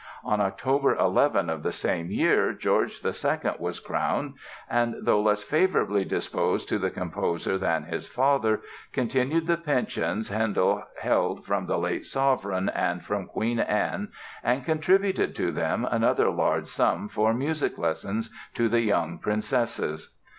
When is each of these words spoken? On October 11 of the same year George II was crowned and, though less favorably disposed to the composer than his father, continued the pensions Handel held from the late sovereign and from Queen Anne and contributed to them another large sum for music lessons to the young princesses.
On 0.25 0.41
October 0.41 0.95
11 0.95 1.47
of 1.47 1.61
the 1.61 1.71
same 1.71 2.09
year 2.09 2.53
George 2.53 3.05
II 3.05 3.13
was 3.59 3.79
crowned 3.79 4.33
and, 4.67 4.95
though 4.99 5.21
less 5.21 5.43
favorably 5.43 6.03
disposed 6.03 6.67
to 6.69 6.79
the 6.79 6.89
composer 6.89 7.55
than 7.59 7.83
his 7.83 8.07
father, 8.07 8.61
continued 8.93 9.45
the 9.45 9.57
pensions 9.57 10.29
Handel 10.29 10.85
held 11.03 11.45
from 11.45 11.67
the 11.67 11.77
late 11.77 12.07
sovereign 12.07 12.67
and 12.69 13.03
from 13.05 13.27
Queen 13.27 13.59
Anne 13.59 14.11
and 14.41 14.65
contributed 14.65 15.35
to 15.35 15.51
them 15.51 15.85
another 15.85 16.31
large 16.31 16.65
sum 16.65 17.07
for 17.07 17.31
music 17.31 17.77
lessons 17.77 18.31
to 18.55 18.67
the 18.69 18.81
young 18.81 19.19
princesses. 19.19 20.15